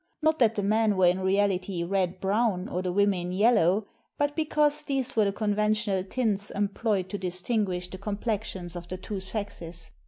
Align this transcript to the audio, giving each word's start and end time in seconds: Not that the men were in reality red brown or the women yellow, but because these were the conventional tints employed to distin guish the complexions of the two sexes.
Not 0.23 0.39
that 0.39 0.55
the 0.55 0.63
men 0.63 0.97
were 0.97 1.05
in 1.05 1.19
reality 1.19 1.83
red 1.83 2.19
brown 2.19 2.67
or 2.67 2.81
the 2.81 2.91
women 2.91 3.31
yellow, 3.31 3.85
but 4.17 4.35
because 4.35 4.81
these 4.81 5.15
were 5.15 5.25
the 5.25 5.31
conventional 5.31 6.03
tints 6.03 6.49
employed 6.49 7.07
to 7.11 7.19
distin 7.19 7.65
guish 7.67 7.91
the 7.91 7.99
complexions 7.99 8.75
of 8.75 8.87
the 8.87 8.97
two 8.97 9.19
sexes. 9.19 9.91